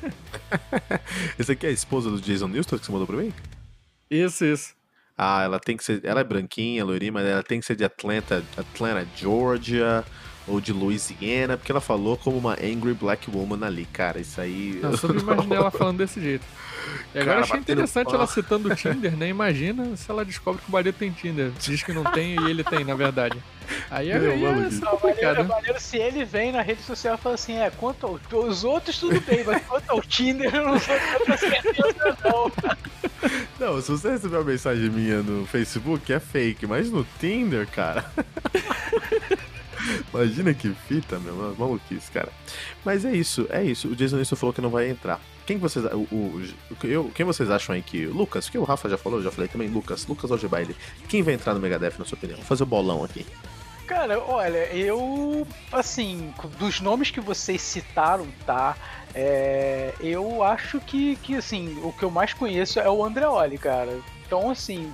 Esse 1.38 1.52
aqui 1.52 1.66
é 1.66 1.70
a 1.70 1.72
esposa 1.72 2.10
do 2.10 2.20
Jason 2.20 2.48
Newston 2.48 2.78
que 2.78 2.86
você 2.86 2.92
mandou 2.92 3.06
pra 3.06 3.16
mim? 3.16 3.32
Isso, 4.10 4.44
isso. 4.44 4.74
Ah, 5.16 5.42
ela 5.42 5.60
tem 5.60 5.76
que 5.76 5.84
ser. 5.84 6.04
Ela 6.04 6.20
é 6.20 6.24
branquinha, 6.24 6.84
loirinha, 6.84 7.12
mas 7.12 7.26
ela 7.26 7.42
tem 7.42 7.60
que 7.60 7.66
ser 7.66 7.76
de 7.76 7.84
Atlanta, 7.84 8.42
Atlanta, 8.56 9.06
Georgia 9.16 10.04
ou 10.50 10.60
de 10.60 10.72
Louisiana, 10.72 11.56
porque 11.56 11.70
ela 11.70 11.80
falou 11.80 12.16
como 12.16 12.36
uma 12.36 12.54
angry 12.54 12.92
black 12.92 13.30
woman 13.30 13.64
ali, 13.64 13.86
cara. 13.86 14.18
Isso 14.20 14.40
aí. 14.40 14.78
Eu 14.82 14.96
só 14.96 15.08
imaginei 15.08 15.56
ela 15.56 15.70
falando 15.70 15.98
desse 15.98 16.20
jeito. 16.20 16.44
E 17.14 17.18
agora 17.18 17.34
cara, 17.34 17.44
achei 17.44 17.58
interessante 17.58 18.14
ela 18.14 18.26
citando 18.26 18.68
o 18.68 18.74
Tinder, 18.76 19.16
né? 19.16 19.28
Imagina 19.28 19.96
se 19.96 20.10
ela 20.10 20.24
descobre 20.24 20.60
que 20.62 20.68
o 20.68 20.72
marido 20.72 20.94
tem 20.94 21.10
Tinder. 21.10 21.52
Diz 21.60 21.82
que 21.82 21.92
não 21.92 22.04
tem 22.04 22.34
e 22.40 22.50
ele 22.50 22.64
tem, 22.64 22.84
na 22.84 22.94
verdade. 22.94 23.36
Aí 23.90 24.10
é, 24.10 24.18
Meu, 24.18 24.32
aí 24.32 24.44
é 24.44 24.86
complicado. 24.86 25.44
Maneiro, 25.44 25.80
se 25.80 25.96
ele 25.96 26.24
vem 26.24 26.50
na 26.50 26.62
rede 26.62 26.82
social 26.82 27.14
e 27.14 27.18
fala 27.18 27.34
assim, 27.34 27.58
é, 27.58 27.70
quanto 27.70 28.06
ao, 28.06 28.40
os 28.40 28.64
outros 28.64 28.98
tudo 28.98 29.20
bem, 29.20 29.44
mas 29.44 29.64
quanto 29.64 29.90
ao 29.90 30.00
Tinder 30.02 30.52
eu 30.54 30.66
não 30.66 30.78
sou 30.78 30.96
tanta 30.96 31.36
certeza 31.36 32.16
não. 32.24 32.52
Não, 33.58 33.80
se 33.82 33.90
você 33.90 34.10
receber 34.10 34.36
uma 34.36 34.44
mensagem 34.44 34.88
minha 34.88 35.22
no 35.22 35.46
Facebook, 35.46 36.12
é 36.12 36.18
fake, 36.18 36.66
mas 36.66 36.90
no 36.90 37.06
Tinder, 37.20 37.68
cara... 37.68 38.10
Imagina 40.12 40.54
que 40.54 40.74
fita, 40.88 41.18
meu, 41.18 41.54
maluquice, 41.58 42.10
cara. 42.10 42.30
Mas 42.84 43.04
é 43.04 43.12
isso, 43.12 43.46
é 43.50 43.62
isso. 43.62 43.88
O 43.88 43.96
Jason 43.96 44.16
Nilsson 44.16 44.36
falou 44.36 44.52
que 44.52 44.60
não 44.60 44.70
vai 44.70 44.88
entrar. 44.88 45.20
Quem 45.46 45.58
vocês, 45.58 45.84
o, 45.84 45.98
o, 46.14 46.42
eu, 46.84 47.10
quem 47.14 47.26
vocês 47.26 47.50
acham 47.50 47.74
aí 47.74 47.82
que. 47.82 48.06
Lucas, 48.06 48.48
que 48.48 48.58
o 48.58 48.64
Rafa 48.64 48.88
já 48.88 48.98
falou, 48.98 49.18
eu 49.18 49.24
já 49.24 49.30
falei 49.30 49.48
também. 49.48 49.68
Lucas, 49.68 50.06
Lucas 50.06 50.30
Algebaile. 50.30 50.76
Quem 51.08 51.22
vai 51.22 51.34
entrar 51.34 51.54
no 51.54 51.60
Megadeth, 51.60 51.94
na 51.98 52.04
sua 52.04 52.16
opinião? 52.16 52.36
Vou 52.36 52.46
fazer 52.46 52.62
o 52.62 52.66
bolão 52.66 53.04
aqui. 53.04 53.26
Cara, 53.86 54.20
olha, 54.20 54.72
eu. 54.72 55.44
Assim, 55.72 56.32
dos 56.58 56.80
nomes 56.80 57.10
que 57.10 57.20
vocês 57.20 57.60
citaram, 57.60 58.28
tá? 58.46 58.76
É, 59.12 59.92
eu 60.00 60.44
acho 60.44 60.78
que, 60.80 61.16
que, 61.16 61.34
assim, 61.34 61.80
o 61.82 61.92
que 61.92 62.04
eu 62.04 62.10
mais 62.10 62.32
conheço 62.32 62.78
é 62.78 62.88
o 62.88 63.04
Andreoli, 63.04 63.58
cara. 63.58 63.98
Então, 64.24 64.48
assim, 64.48 64.92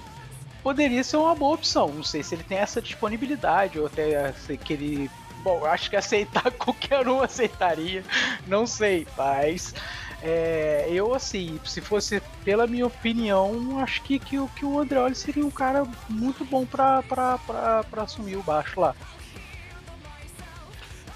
poderia 0.67 1.05
ser 1.05 1.17
uma 1.17 1.33
boa 1.33 1.55
opção. 1.55 1.87
Não 1.95 2.03
sei 2.03 2.25
se 2.25 2.35
ele 2.35 2.43
tem 2.43 2.59
essa 2.59 2.83
disponibilidade 2.83 3.79
ou 3.79 3.87
até 3.87 4.35
que 4.65 4.73
ele. 4.73 5.11
Bom, 5.45 5.65
acho 5.65 5.89
que 5.89 5.95
aceitar 5.95 6.51
qualquer 6.59 7.07
um 7.07 7.23
aceitaria, 7.23 8.05
não 8.49 8.67
sei, 8.67 9.07
mas. 9.17 9.73
É, 10.21 10.89
eu, 10.91 11.15
assim, 11.15 11.61
se 11.65 11.81
fosse 11.81 12.21
pela 12.45 12.67
minha 12.67 12.85
opinião, 12.85 13.79
acho 13.79 14.03
que, 14.03 14.19
que, 14.19 14.45
que 14.57 14.65
o 14.65 14.81
Andreoli 14.81 15.15
seria 15.15 15.47
um 15.47 15.51
cara 15.53 15.87
muito 16.09 16.45
bom 16.45 16.67
pra, 16.67 17.01
pra, 17.05 17.39
pra, 17.39 17.85
pra 17.85 18.03
assumir 18.03 18.35
o 18.35 18.43
baixo 18.43 18.81
lá. 18.81 18.97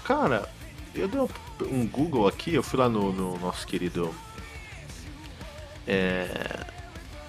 Cara, 0.05 0.47
eu 0.95 1.09
dei 1.09 1.19
um 1.69 1.85
Google 1.85 2.25
aqui, 2.25 2.53
eu 2.53 2.63
fui 2.63 2.79
lá 2.79 2.87
no, 2.87 3.11
no 3.11 3.37
nosso 3.37 3.67
querido. 3.67 4.15
É, 5.85 6.70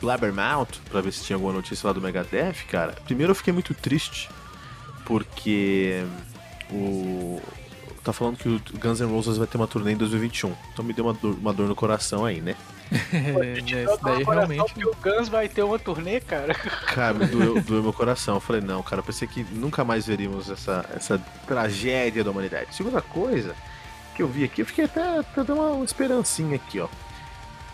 Blabbermouth 0.03 0.81
pra 0.91 1.01
ver 1.01 1.13
se 1.13 1.25
tinha 1.25 1.37
alguma 1.37 1.53
notícia 1.53 1.87
lá 1.87 1.93
do 1.93 2.01
Megadeth, 2.01 2.67
cara. 2.69 2.93
Primeiro 3.05 3.31
eu 3.31 3.35
fiquei 3.35 3.53
muito 3.53 3.73
triste, 3.73 4.29
porque 5.07 6.05
o. 6.71 7.41
Tá 8.03 8.13
falando 8.13 8.37
que 8.37 8.49
o 8.49 8.61
Guns 8.81 9.01
N' 9.01 9.07
Roses 9.07 9.39
vai 9.39 9.47
ter 9.47 9.57
uma 9.57 9.69
turnê 9.69 9.93
em 9.93 9.97
2021. 9.97 10.53
Então 10.73 10.85
me 10.85 10.93
deu 10.93 11.05
uma 11.05 11.15
dor, 11.15 11.37
uma 11.39 11.53
dor 11.53 11.69
no 11.69 11.75
coração 11.77 12.25
aí, 12.25 12.41
né? 12.41 12.57
é, 12.91 13.59
isso 13.61 13.99
daí 14.03 14.25
realmente. 14.25 14.75
Que 14.75 14.85
o 14.85 14.95
Guns 15.01 15.29
vai 15.29 15.49
ter 15.49 15.63
uma 15.63 15.79
turnê, 15.79 16.19
cara. 16.19 16.53
Cara, 16.53 17.15
me 17.15 17.27
doeu, 17.27 17.61
doeu 17.63 17.81
meu 17.81 17.93
coração. 17.93 18.35
Eu 18.35 18.41
falei, 18.41 18.61
não, 18.61 18.83
cara, 18.83 18.99
eu 19.01 19.05
pensei 19.05 19.29
que 19.29 19.45
nunca 19.53 19.85
mais 19.85 20.05
veríamos 20.05 20.51
essa, 20.51 20.85
essa 20.93 21.17
tragédia 21.47 22.25
da 22.25 22.33
humanidade. 22.33 22.75
Segunda 22.75 23.01
coisa 23.01 23.55
que 24.17 24.23
eu 24.23 24.27
vi 24.27 24.43
aqui, 24.45 24.63
eu 24.63 24.67
fiquei 24.67 24.85
até, 24.85 25.19
até 25.21 25.45
dando 25.45 25.61
uma 25.61 25.85
esperancinha 25.85 26.57
aqui, 26.57 26.81
ó. 26.81 26.89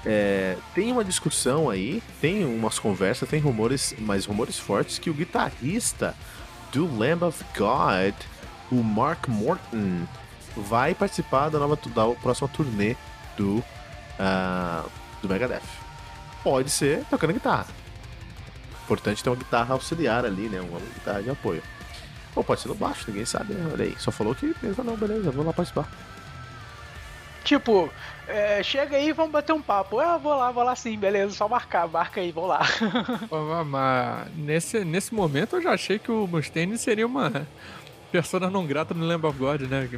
É, 0.07 0.57
tem 0.75 0.93
uma 0.93 1.05
discussão 1.05 1.69
aí, 1.69 2.03
tem 2.21 2.45
umas 2.45 2.79
conversas, 2.79 3.29
tem 3.29 3.41
rumores, 3.41 3.95
mas 3.99 4.25
rumores 4.25 4.59
fortes 4.59 4.99
que 4.99 5.11
o 5.11 5.15
guitarrista 5.15 6.15
do 6.73 6.87
Lamb 6.97 7.25
of 7.25 7.45
God, 7.57 8.15
o 8.71 8.83
Mark 8.83 9.29
Morton, 9.29 10.07
vai 10.57 10.95
participar 10.95 11.49
da 11.49 11.59
nova 11.59 11.77
da 11.95 12.09
próxima 12.21 12.49
turnê 12.49 12.97
do 13.37 13.59
uh, 13.59 14.89
do 15.21 15.29
Megadeth. 15.29 15.63
Pode 16.43 16.71
ser 16.71 17.05
tocando 17.11 17.33
guitarra. 17.33 17.67
Importante 18.85 19.23
ter 19.23 19.31
uma 19.31 19.37
guitarra 19.37 19.75
auxiliar 19.75 20.25
ali, 20.25 20.49
né? 20.49 20.61
Uma 20.61 20.81
guitarra 20.81 21.23
de 21.23 21.31
apoio. 21.31 21.63
Ou 22.35 22.45
pode 22.45 22.61
ser 22.61 22.69
no 22.69 22.75
baixo, 22.75 23.05
ninguém 23.09 23.25
sabe, 23.25 23.53
né? 23.53 23.71
Olha 23.73 23.85
aí. 23.85 23.97
Só 23.99 24.11
falou 24.11 24.35
que 24.35 24.55
mesmo 24.63 24.85
não, 24.85 24.97
beleza, 24.97 25.31
vou 25.31 25.45
lá 25.45 25.53
participar. 25.53 25.91
Tipo, 27.49 27.91
é, 28.27 28.63
chega 28.63 28.95
aí 28.99 29.11
vamos 29.11 29.33
bater 29.33 29.55
um 29.55 29.63
papo. 29.63 30.03
Eu 30.03 30.19
vou 30.19 30.37
lá, 30.37 30.51
vou 30.51 30.63
lá 30.63 30.77
sim, 30.77 30.99
beleza, 30.99 31.33
só 31.35 31.49
marcar, 31.49 31.89
marca 31.89 32.21
aí, 32.21 32.31
vou 32.31 32.47
lá. 32.47 32.61
Mas 33.67 34.29
nesse, 34.37 34.85
nesse 34.85 35.15
momento 35.15 35.57
eu 35.57 35.63
já 35.63 35.71
achei 35.71 35.99
que 35.99 36.13
o 36.13 36.27
Mustaine 36.27 36.77
seria 36.77 37.07
uma 37.07 37.49
persona 38.13 38.51
não 38.51 38.67
grata 38.67 38.93
no 38.93 39.07
Lamb 39.07 39.25
of 39.27 39.39
God, 39.39 39.63
né? 39.63 39.89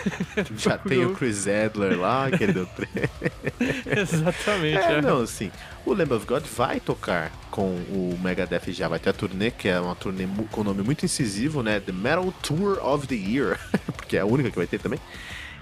Já 0.56 0.78
tem 0.78 1.04
o 1.04 1.14
Chris 1.14 1.46
Adler 1.46 1.98
lá, 1.98 2.30
que 2.30 2.42
ele 2.42 2.54
deu 2.54 2.68
Exatamente. 3.86 4.78
É, 4.78 4.92
é, 4.94 5.02
não, 5.02 5.20
assim, 5.20 5.52
o 5.84 5.92
Lamb 5.92 6.14
of 6.14 6.24
God 6.24 6.44
vai 6.44 6.80
tocar 6.80 7.30
com 7.50 7.66
o 7.66 8.18
Megadeth 8.22 8.72
já, 8.72 8.88
vai 8.88 8.98
ter 8.98 9.10
a 9.10 9.12
turnê, 9.12 9.50
que 9.50 9.68
é 9.68 9.78
uma 9.78 9.94
turnê 9.94 10.26
com 10.50 10.64
nome 10.64 10.82
muito 10.82 11.04
incisivo, 11.04 11.62
né? 11.62 11.80
The 11.80 11.92
Metal 11.92 12.32
Tour 12.42 12.78
of 12.82 13.06
the 13.06 13.14
Year, 13.14 13.60
porque 13.94 14.16
é 14.16 14.20
a 14.20 14.26
única 14.26 14.50
que 14.50 14.56
vai 14.56 14.66
ter 14.66 14.78
também. 14.78 14.98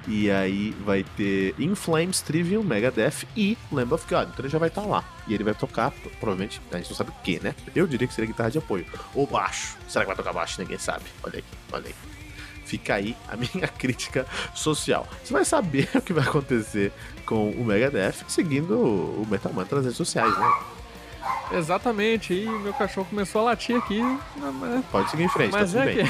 E 0.08 0.30
aí 0.30 0.70
vai 0.84 1.04
ter 1.16 1.54
In 1.58 1.74
Flames, 1.74 2.20
Trivium, 2.20 2.62
Megadeth 2.62 3.26
e 3.36 3.56
Lamb 3.70 3.94
of 3.94 4.06
God. 4.08 4.28
Então 4.28 4.40
ele 4.40 4.48
já 4.48 4.58
vai 4.58 4.68
estar 4.68 4.82
tá 4.82 4.86
lá. 4.86 5.04
E 5.26 5.34
ele 5.34 5.44
vai 5.44 5.54
tocar, 5.54 5.92
provavelmente, 6.18 6.60
a 6.72 6.76
gente 6.76 6.90
não 6.90 6.96
sabe 6.96 7.10
o 7.10 7.22
que, 7.22 7.38
né? 7.40 7.54
Eu 7.74 7.86
diria 7.86 8.06
que 8.06 8.14
seria 8.14 8.28
guitarra 8.28 8.50
de 8.50 8.58
apoio. 8.58 8.84
Ou 9.14 9.26
baixo. 9.26 9.76
Será 9.88 10.04
que 10.04 10.08
vai 10.08 10.16
tocar 10.16 10.32
baixo? 10.32 10.60
Ninguém 10.60 10.78
sabe. 10.78 11.04
Olha 11.22 11.36
aí, 11.36 11.44
olha 11.72 11.86
aí. 11.86 11.94
Fica 12.64 12.94
aí 12.94 13.16
a 13.28 13.36
minha 13.36 13.68
crítica 13.68 14.26
social. 14.54 15.06
Você 15.22 15.32
vai 15.32 15.44
saber 15.44 15.88
o 15.94 16.00
que 16.00 16.12
vai 16.12 16.24
acontecer 16.24 16.92
com 17.24 17.50
o 17.50 17.64
Megadeth 17.64 18.24
seguindo 18.28 18.76
o 18.76 19.26
Metal 19.30 19.52
Man 19.52 19.66
nas 19.70 19.84
redes 19.84 19.96
sociais, 19.96 20.36
né? 20.36 20.52
Exatamente, 21.52 22.32
e 22.32 22.48
meu 22.48 22.72
cachorro 22.72 23.06
começou 23.08 23.42
a 23.42 23.44
latir 23.44 23.76
aqui. 23.76 24.00
Pode 24.90 25.10
seguir 25.10 25.24
em 25.24 25.28
frente, 25.28 25.52
tá 25.52 25.58
mas 25.58 25.72
tá 25.72 25.84
é 25.84 25.92
aqui, 25.92 26.08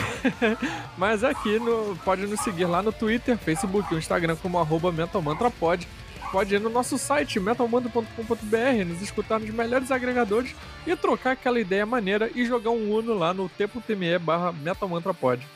Mas 0.96 1.24
aqui 1.24 1.58
no, 1.58 1.96
pode 2.04 2.26
nos 2.26 2.40
seguir 2.40 2.66
lá 2.66 2.82
no 2.82 2.92
Twitter, 2.92 3.36
Facebook 3.36 3.92
e 3.92 3.98
Instagram 3.98 4.36
como 4.36 4.58
arroba 4.58 4.92
MetalMantraPod. 4.92 5.86
Pode 6.30 6.54
ir 6.54 6.60
no 6.60 6.70
nosso 6.70 6.96
site 6.96 7.38
metalmantra.com.br, 7.38 8.84
nos 8.86 9.02
escutar 9.02 9.38
nos 9.38 9.50
melhores 9.50 9.90
agregadores 9.90 10.54
e 10.86 10.96
trocar 10.96 11.32
aquela 11.32 11.60
ideia 11.60 11.84
maneira 11.84 12.30
e 12.34 12.46
jogar 12.46 12.70
um 12.70 12.90
Uno 12.90 13.12
lá 13.12 13.34
no 13.34 13.50
t.me 13.50 14.18
barra 14.18 14.50
MetalMantraPod. 14.52 15.46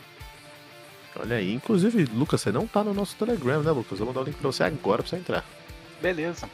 Olha 1.19 1.37
aí, 1.37 1.55
inclusive, 1.55 2.05
Lucas, 2.05 2.43
você 2.43 2.53
não 2.53 2.67
tá 2.67 2.85
no 2.85 2.93
nosso 2.93 3.17
Telegram, 3.17 3.63
né, 3.63 3.71
Lucas? 3.71 3.99
Eu 3.99 4.05
vou 4.05 4.09
mandar 4.09 4.21
o 4.21 4.25
link 4.25 4.37
pra 4.37 4.53
você 4.53 4.65
agora 4.65 5.03
pra 5.03 5.09
você 5.09 5.17
entrar. 5.17 5.45
Beleza. 6.03 6.47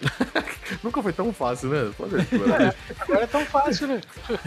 Nunca 0.82 1.02
foi 1.02 1.12
tão 1.12 1.32
fácil, 1.32 1.70
né? 1.70 1.92
Pode 1.96 2.16
é, 2.16 2.74
agora 3.00 3.24
é 3.24 3.26
tão 3.26 3.44
fácil, 3.44 3.88
né? 3.88 4.00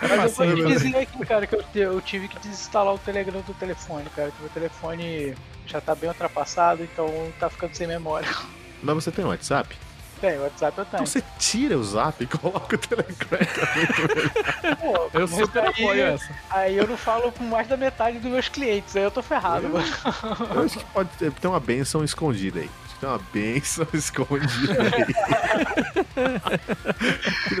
Mas 0.00 0.38
eu 0.38 0.46
vou 0.46 0.56
te 0.56 0.66
dizer 0.66 0.96
aqui, 0.96 1.26
cara, 1.26 1.46
que 1.46 1.54
eu, 1.54 1.64
eu 1.74 2.00
tive 2.00 2.28
que 2.28 2.38
desinstalar 2.38 2.94
o 2.94 2.98
Telegram 2.98 3.40
do 3.40 3.54
telefone, 3.54 4.04
cara, 4.14 4.30
que 4.30 4.38
o 4.38 4.42
meu 4.42 4.50
telefone 4.50 5.34
já 5.66 5.80
tá 5.80 5.94
bem 5.94 6.08
ultrapassado, 6.08 6.84
então 6.84 7.08
tá 7.40 7.50
ficando 7.50 7.74
sem 7.74 7.86
memória. 7.86 8.28
Mas 8.82 8.94
você 8.94 9.10
tem 9.10 9.24
WhatsApp? 9.24 9.76
Tem, 10.20 10.38
o 10.38 10.42
WhatsApp 10.42 10.78
eu 10.78 10.84
tenho. 10.84 11.02
Então 11.02 11.06
você 11.06 11.22
tira 11.38 11.76
o 11.76 11.84
Zap 11.84 12.22
e 12.22 12.26
coloca 12.26 12.76
o 12.76 12.78
Telegram. 12.78 13.36
Pô, 14.80 15.18
eu 15.18 15.28
super 15.28 15.66
apoio 15.66 16.02
essa. 16.02 16.34
Aí 16.48 16.76
eu 16.76 16.86
não 16.86 16.96
falo 16.96 17.30
com 17.32 17.44
mais 17.44 17.68
da 17.68 17.76
metade 17.76 18.18
dos 18.18 18.30
meus 18.30 18.48
clientes, 18.48 18.96
aí 18.96 19.02
eu 19.02 19.10
tô 19.10 19.22
ferrado. 19.22 19.66
Eu, 19.66 19.74
eu 19.74 20.62
acho 20.62 20.78
que 20.78 20.84
pode 20.86 21.10
ter, 21.18 21.30
ter 21.32 21.48
uma 21.48 21.60
benção 21.60 22.02
escondida 22.02 22.60
aí 22.60 22.70
tem 22.98 23.08
uma 23.08 23.20
benção 23.32 23.86
escondida 23.94 24.82
aí. 24.82 25.06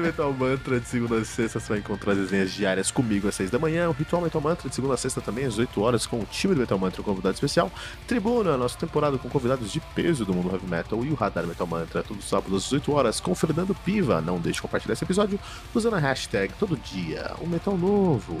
Metal 0.00 0.32
Mantra, 0.32 0.80
de 0.80 0.88
segunda 0.88 1.16
a 1.18 1.24
sexta, 1.24 1.60
você 1.60 1.68
vai 1.68 1.78
encontrar 1.78 2.12
as 2.12 2.18
resenhas 2.18 2.52
diárias 2.52 2.90
comigo 2.90 3.28
às 3.28 3.34
seis 3.34 3.50
da 3.50 3.58
manhã. 3.58 3.88
O 3.88 3.92
Ritual 3.92 4.22
Metal 4.22 4.40
Mantra, 4.40 4.68
de 4.68 4.74
segunda 4.74 4.94
a 4.94 4.96
sexta 4.96 5.20
também, 5.20 5.44
às 5.44 5.58
8 5.58 5.80
horas, 5.80 6.06
com 6.06 6.20
o 6.20 6.24
time 6.24 6.54
do 6.54 6.60
Metal 6.60 6.78
Mantra, 6.78 7.00
um 7.00 7.04
convidado 7.04 7.34
especial. 7.34 7.70
Tribuna, 8.06 8.56
nossa 8.56 8.78
temporada 8.78 9.18
com 9.18 9.28
convidados 9.28 9.70
de 9.72 9.80
peso 9.94 10.24
do 10.24 10.34
mundo 10.34 10.50
heavy 10.52 10.66
metal. 10.66 11.04
E 11.04 11.10
o 11.10 11.14
Radar 11.14 11.46
Metal 11.46 11.66
Mantra, 11.66 12.02
todo 12.02 12.22
sábado 12.22 12.56
às 12.56 12.64
18 12.64 12.92
horas, 12.92 13.20
com 13.20 13.34
Fernando 13.34 13.74
Piva. 13.74 14.20
Não 14.20 14.38
deixe 14.38 14.56
de 14.56 14.62
compartilhar 14.62 14.94
esse 14.94 15.04
episódio 15.04 15.38
usando 15.74 15.94
a 15.94 15.98
hashtag 15.98 16.52
todo 16.58 16.76
dia, 16.76 17.32
um 17.40 17.46
metal 17.46 17.76
novo. 17.76 18.40